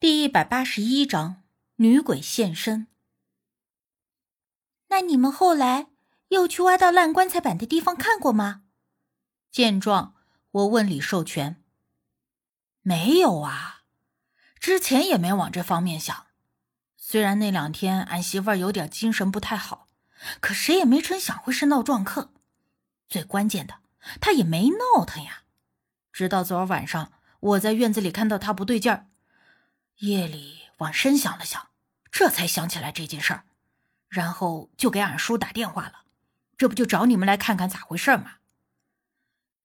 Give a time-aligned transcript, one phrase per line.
[0.00, 1.42] 第一百八十一章
[1.76, 2.86] 女鬼现身。
[4.88, 5.88] 那你们后来
[6.28, 8.62] 又去挖到烂棺材板的地方看过吗？
[9.50, 10.14] 见状，
[10.52, 11.62] 我问李寿全
[12.80, 13.82] ：“没有啊，
[14.58, 16.28] 之前也没往这方面想。
[16.96, 19.86] 虽然那两天俺媳妇儿有点精神不太好，
[20.40, 22.32] 可谁也没成想会是闹撞客。
[23.06, 23.80] 最关键的，
[24.18, 25.42] 她也没闹腾呀。
[26.10, 29.08] 直到昨儿晚上，我在院子里看到她不对劲儿。”
[30.00, 31.68] 夜里往深想了想，
[32.10, 33.44] 这才想起来这件事儿，
[34.08, 36.04] 然后就给俺叔打电话了。
[36.56, 38.36] 这不就找你们来看看咋回事吗？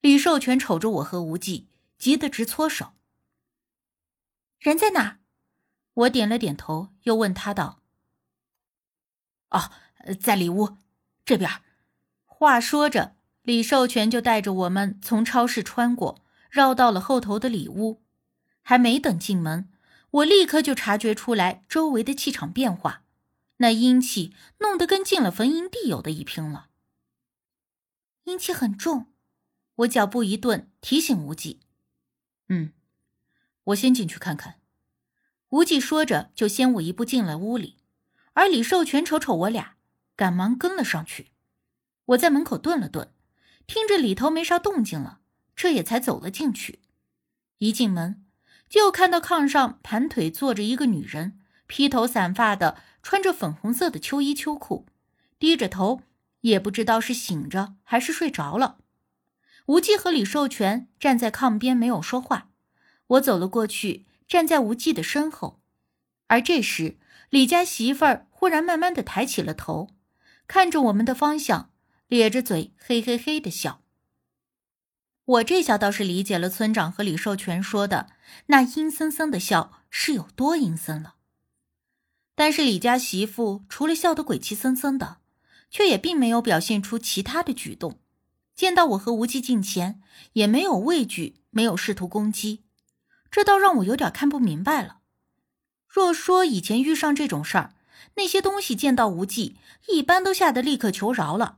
[0.02, 2.94] 李寿全瞅着我和无忌，急得直搓手。
[4.60, 5.20] 人在哪？
[5.94, 7.82] 我点了点头，又问他道
[9.52, 9.72] ：“哦，
[10.20, 10.78] 在里屋
[11.24, 11.50] 这边。”
[12.26, 18.02] 话说着，李寿全就带着我们从超市穿过，绕到了后头的里屋。
[18.62, 19.70] 还没等进门。
[20.16, 23.04] 我立刻就察觉出来周围的气场变化，
[23.58, 26.70] 那阴气弄得跟进了坟茔地有的一拼了。
[28.24, 29.08] 阴气很重，
[29.76, 31.60] 我脚步一顿，提醒无忌
[32.48, 32.72] ：“嗯，
[33.66, 34.62] 我先进去看看。”
[35.50, 37.76] 无忌说着，就先我一步进了屋里，
[38.34, 39.76] 而李寿全瞅瞅我俩，
[40.16, 41.32] 赶忙跟了上去。
[42.06, 43.12] 我在门口顿了顿，
[43.68, 45.20] 听着里头没啥动静了，
[45.58, 46.80] 这也才走了进去。
[47.58, 48.25] 一进门。
[48.76, 54.86] 就看到炕上盘腿坐着一个女人，披头散发的，穿着粉红色的秋衣秋裤，
[55.40, 56.02] 低着头，
[56.42, 58.80] 也不知道是醒着还是睡着了。
[59.68, 62.50] 无忌和李寿全站在炕边没有说话，
[63.08, 65.62] 我走了过去，站在无忌的身后。
[66.28, 66.98] 而这时，
[67.30, 69.88] 李家媳妇儿忽然慢慢的抬起了头，
[70.48, 71.72] 看着我们的方向，
[72.10, 73.85] 咧着嘴，嘿嘿嘿的笑。
[75.26, 78.10] 我这下倒是理解了村长和李寿全说的
[78.48, 81.16] 那阴森森的笑是有多阴森了。
[82.36, 85.18] 但是李家媳妇除了笑得鬼气森森的，
[85.72, 88.00] 却也并没有表现出其他的举动。
[88.56, 90.02] 见到我和无忌近前，
[90.34, 92.64] 也没有畏惧，没有试图攻击，
[93.32, 95.00] 这倒让我有点看不明白了。
[95.88, 97.74] 若说以前遇上这种事儿，
[98.16, 99.58] 那些东西见到无忌，
[99.88, 101.58] 一般都吓得立刻求饶了，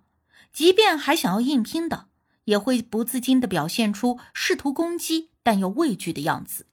[0.54, 2.08] 即便还想要硬拼的。
[2.48, 6.66] 也会不自禁的表现出试图攻击但又畏惧的样子。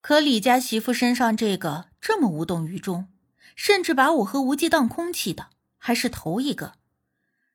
[0.00, 3.08] 可李家媳妇身上这个这么无动于衷，
[3.54, 6.74] 甚至把我和无忌当空气的，还是头一个，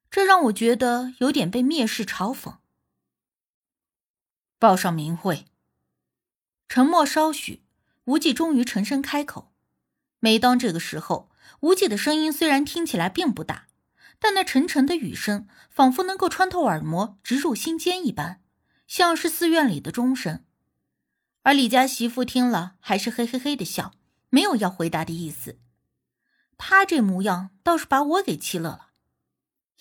[0.09, 2.57] 这让我觉得有点被蔑视嘲讽。
[4.59, 5.45] 报上名讳。
[6.69, 7.63] 沉默稍许，
[8.05, 9.51] 无忌终于沉声开口。
[10.19, 11.31] 每当这个时候，
[11.61, 13.67] 无忌的声音虽然听起来并不大。
[14.23, 18.39] 但那沉沉的雨声，仿佛能够穿透耳膜，直入心间一般，
[18.85, 20.45] 像是寺院里的钟声。
[21.41, 23.95] 而李家媳妇听了，还是嘿嘿嘿的笑，
[24.29, 25.57] 没有要回答的意思。
[26.55, 28.89] 他这模样倒是把我给气乐了。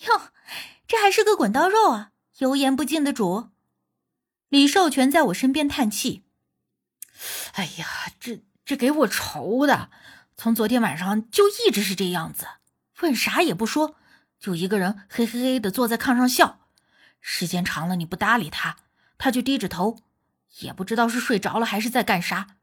[0.07, 0.31] 哟，
[0.87, 2.09] 这还是个滚刀肉啊，
[2.39, 3.51] 油盐不进的主。
[4.49, 6.23] 李寿全在我身边叹气
[7.53, 9.91] ：“哎呀，这这给我愁的，
[10.35, 12.47] 从昨天晚上就一直是这样子，
[13.01, 13.97] 问啥也不说。”
[14.41, 16.59] 就一个人嘿嘿嘿的坐在炕上笑，
[17.21, 18.77] 时间长了你不搭理他，
[19.19, 19.99] 他就低着头，
[20.61, 22.57] 也不知道是睡着了还是在干啥。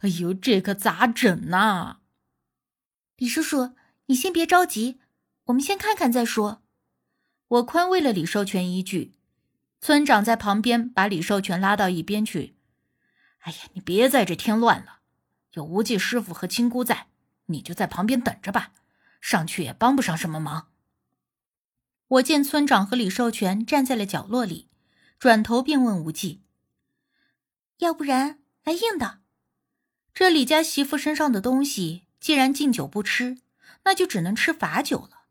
[0.00, 1.98] 哎呦，这可咋整呢？
[3.16, 3.74] 李叔叔，
[4.06, 5.00] 你先别着急，
[5.44, 6.62] 我们先看看再说。
[7.48, 9.12] 我宽慰了李寿全一句。
[9.80, 12.56] 村长在旁边把李寿全拉到一边去。
[13.40, 15.00] 哎呀，你别在这添乱了，
[15.52, 17.08] 有无忌师傅和亲姑在，
[17.46, 18.72] 你就在旁边等着吧，
[19.20, 20.68] 上去也帮不上什么忙。
[22.08, 24.68] 我见村长和李寿全站在了角落里，
[25.18, 26.40] 转头便问无忌
[27.78, 29.18] ：“要不然来硬的？
[30.14, 33.36] 这李家媳妇身上的东西，既然敬酒不吃，
[33.84, 35.24] 那就只能吃罚酒了。”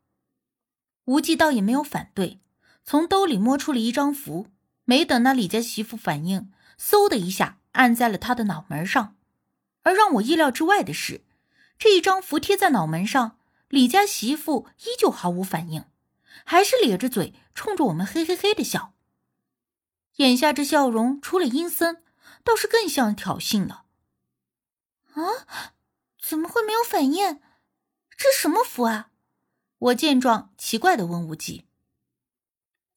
[1.06, 2.38] 无忌倒也没有反对，
[2.84, 4.46] 从兜里摸出了一张符，
[4.84, 9.16] 没等那李家媳妇反应，嗖的一下按在了他的脑门上。
[9.82, 11.22] 而让我意料之外的是，
[11.76, 13.38] 这一张符贴在脑门上，
[13.68, 15.84] 李家媳妇依旧毫无反应。
[16.44, 18.94] 还是咧着嘴冲着我们嘿嘿嘿的笑，
[20.16, 22.02] 眼下这笑容除了阴森，
[22.42, 23.84] 倒是更像挑衅了。
[25.12, 25.72] 啊，
[26.20, 27.40] 怎么会没有反应？
[28.16, 29.10] 这什么符啊？
[29.78, 31.66] 我见状奇怪的问无忌：“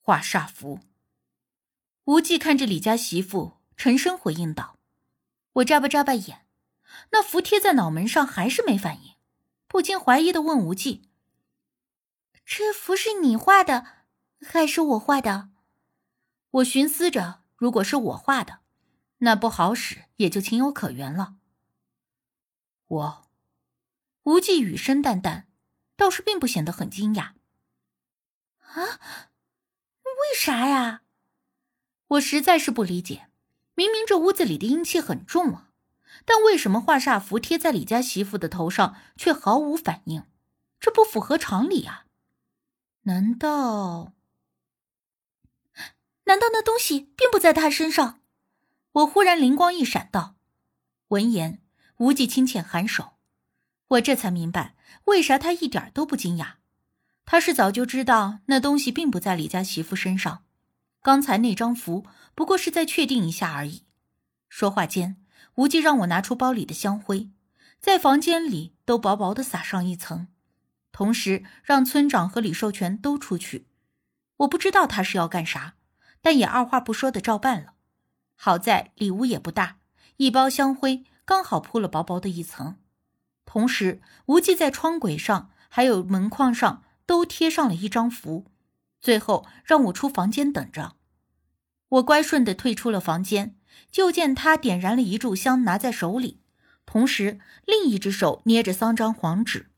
[0.01, 0.79] 画煞符。”
[2.05, 4.79] 无忌看着李家媳妇，沉声回应道
[5.53, 6.47] ：“我眨巴眨巴眼，
[7.11, 9.13] 那符贴在脑门上还是没反应，
[9.67, 11.03] 不禁怀疑的问无忌。”
[12.45, 13.85] 这符是你画的，
[14.41, 15.49] 还是我画的？
[16.51, 18.59] 我寻思着，如果是我画的，
[19.19, 21.35] 那不好使也就情有可原了。
[22.87, 23.29] 我，
[24.23, 25.47] 无忌语声淡淡，
[25.95, 27.33] 倒是并不显得很惊讶。
[28.59, 28.99] 啊？
[30.03, 31.01] 为啥呀？
[32.09, 33.29] 我实在是不理解，
[33.73, 35.69] 明明这屋子里的阴气很重啊，
[36.25, 40.25] 但为什么画煞符贴在李家媳妇的头上却毫无反应？
[40.79, 42.05] 这不符合常理啊！
[43.03, 44.13] 难道？
[46.25, 48.21] 难道那东西并不在他身上？
[48.91, 50.35] 我忽然灵光一闪，道
[51.09, 51.61] ：“闻言，
[51.97, 53.13] 无忌轻浅颔首。
[53.87, 54.75] 我这才明白，
[55.05, 56.55] 为啥他一点都不惊讶。
[57.25, 60.43] 他是早就知道那东西并不在李家媳妇身上。
[61.01, 62.05] 刚才那张符
[62.35, 63.83] 不过是在确定一下而已。”
[64.47, 65.17] 说话间，
[65.55, 67.31] 无忌让我拿出包里的香灰，
[67.79, 70.27] 在房间里都薄薄的撒上一层，
[70.91, 73.67] 同时让村长和李寿全都出去。
[74.37, 75.75] 我不知道他是要干啥，
[76.21, 77.73] 但也二话不说的照办了。
[78.35, 79.77] 好在里屋也不大，
[80.17, 82.77] 一包香灰刚好铺了薄薄的一层。
[83.45, 88.45] 同时，无忌在窗轨上还有门框上都贴上了一张符，
[88.99, 90.95] 最后让我出房间等着。
[91.89, 93.55] 我乖顺的退出了房间，
[93.91, 96.39] 就见他点燃了一炷香，拿在手里，
[96.85, 99.70] 同时另一只手捏着三张黄纸，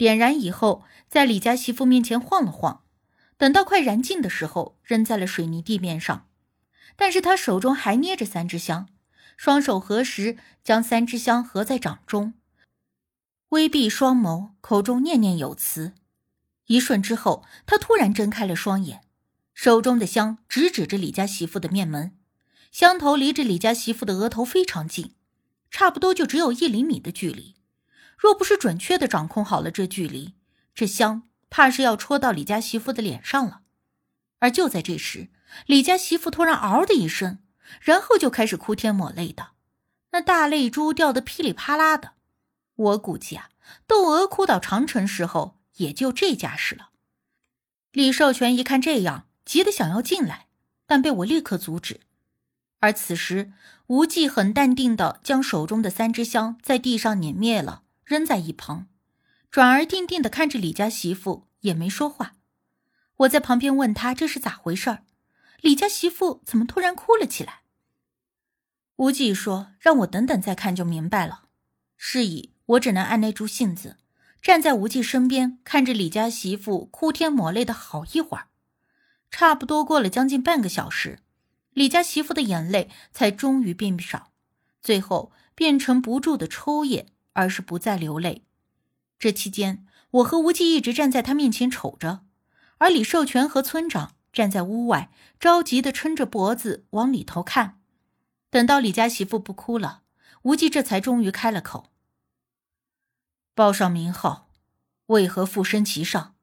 [0.00, 2.84] 点燃以后，在李家媳妇面前晃了晃，
[3.36, 6.26] 等到快燃尽的时候，扔在了水泥地面上。
[6.96, 8.88] 但是他手中还捏着三支香，
[9.36, 12.32] 双手合十，将三支香合在掌中，
[13.50, 15.92] 微闭双眸，口中念念有词。
[16.68, 19.02] 一瞬之后，他突然睁开了双眼，
[19.52, 22.16] 手中的香直指着李家媳妇的面门，
[22.72, 25.12] 香头离着李家媳妇的额头非常近，
[25.70, 27.56] 差不多就只有一厘米的距离。
[28.20, 30.34] 若不是准确的掌控好了这距离，
[30.74, 33.62] 这香怕是要戳到李家媳妇的脸上了。
[34.40, 35.28] 而就在这时，
[35.64, 37.38] 李家媳妇突然嗷的一声，
[37.80, 39.52] 然后就开始哭天抹泪的，
[40.10, 42.12] 那大泪珠掉得噼里啪啦的。
[42.76, 43.48] 我估计啊，
[43.86, 46.90] 窦娥哭倒长城时候也就这架势了。
[47.92, 50.48] 李寿全一看这样，急得想要进来，
[50.86, 52.00] 但被我立刻阻止。
[52.80, 53.54] 而此时，
[53.86, 58.88] 无忌很淡定的将手中的三支香在地上碾灭了，扔在一旁，
[59.52, 62.34] 转而定定的看着李家媳妇，也没说话。
[63.18, 65.04] 我在旁边问他这是咋回事儿。
[65.60, 67.60] 李家媳妇怎么突然哭了起来？
[68.96, 71.44] 无忌说：“让我等等再看就明白了。”
[71.96, 73.98] 是以，我只能按捺住性子，
[74.42, 78.48] 站在无忌身边，看着李家媳妇哭天抹泪的好一会儿。
[79.30, 81.20] 差不多过了将近半个小时，
[81.72, 84.32] 李家媳妇的眼泪才终于变少，
[84.82, 88.44] 最后变成不住的抽噎，而是不再流泪。
[89.18, 92.24] 这期间，我和无忌一直站在他面前瞅着，
[92.78, 94.16] 而李寿全和村长。
[94.32, 95.10] 站在屋外，
[95.40, 97.80] 着急的撑着脖子往里头看。
[98.48, 100.02] 等到李家媳妇不哭了，
[100.42, 101.90] 无忌这才终于开了口
[103.56, 104.48] ：“报上名号，
[105.06, 106.36] 为何附身其上？”“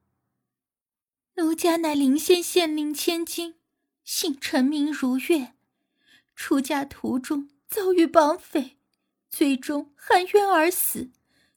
[1.36, 3.54] 奴家乃临县县令千金，
[4.04, 5.54] 姓陈，名如月。
[6.36, 8.77] 出嫁途中遭遇绑匪，
[9.30, 11.10] 最终含冤而死，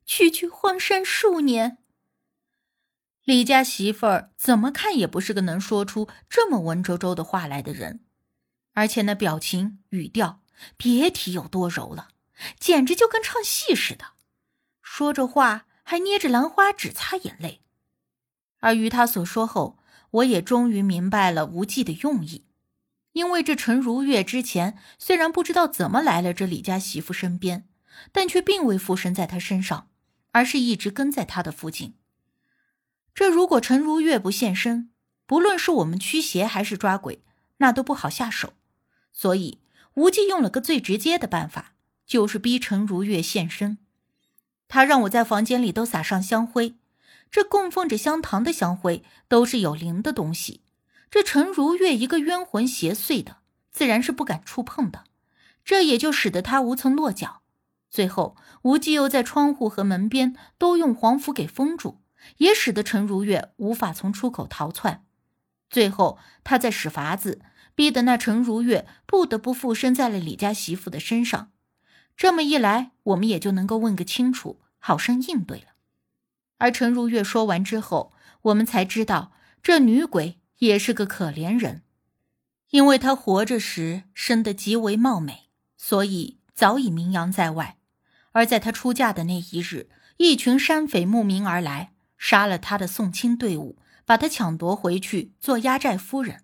[0.06, 1.78] 屈居荒山数年。”
[3.24, 8.04] 李家媳妇儿怎么看也不是个能说出这么文绉绉的话来的人，
[8.74, 10.42] 而且那表情语调，
[10.76, 12.10] 别提有多柔了，
[12.60, 14.14] 简直就跟唱戏似的。
[14.82, 17.62] 说着话还捏着兰花指擦眼泪。
[18.60, 19.78] 而于他所说后，
[20.10, 22.46] 我也终于明白了无忌的用意，
[23.14, 27.68] 因为这陈如月之前虽然不知道怎么来了这李家媳妇身边，
[28.12, 29.90] 但却并未附身在她身上，
[30.32, 31.96] 而是一直跟在她的附近。
[33.14, 34.92] 这如果陈如月不现身，
[35.26, 37.24] 不论是我们驱邪还是抓鬼，
[37.58, 38.54] 那都不好下手。
[39.12, 39.60] 所以
[39.96, 41.74] 无忌用了个最直接的办法，
[42.06, 43.78] 就是逼陈如月现身。
[44.70, 46.76] 他让我在房间里都撒上香灰，
[47.30, 50.61] 这供奉着香堂的香灰都是有灵的东西。
[51.12, 53.38] 这陈如月一个冤魂邪祟的，
[53.70, 55.04] 自然是不敢触碰的。
[55.64, 57.42] 这也就使得他无从落脚。
[57.90, 62.00] 最后，无忌又在窗户和门边都用黄符给封住。
[62.38, 65.04] 也使得陈如月无法从出口逃窜，
[65.72, 67.42] 最后他在使法子，
[67.74, 71.52] 逼得那陈如月不得不附身在了李家媳妇的身上。
[72.16, 75.70] 这么一来，我们也就能够问个清楚，好生应对了。
[76.60, 78.14] 而陈如月说完之后，
[78.44, 79.32] 我们才知道
[79.64, 81.84] 这女鬼也是个可怜人，
[82.70, 87.78] 因为她活着时生得极为貌美，所以早已名扬在外。
[88.32, 91.94] 而在她出嫁的那一日，一群山匪慕名而来。
[92.24, 96.44] 杀了他的送亲队伍，把他抢夺回去做压寨夫人。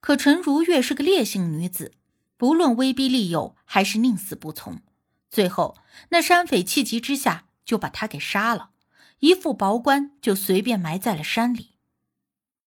[0.00, 1.92] 可陈如月是个烈性女子，
[2.38, 4.80] 不论威逼利诱还是宁死不从，
[5.28, 5.76] 最后，
[6.08, 8.70] 那山匪气急之下就把她给杀了，
[9.18, 11.75] 一副薄棺就随便埋在了山里。